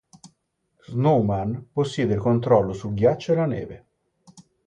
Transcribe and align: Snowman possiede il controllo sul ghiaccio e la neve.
Snowman 0.87 1.69
possiede 1.71 2.15
il 2.15 2.19
controllo 2.19 2.73
sul 2.73 2.95
ghiaccio 2.95 3.33
e 3.33 3.35
la 3.35 3.45
neve. 3.45 3.87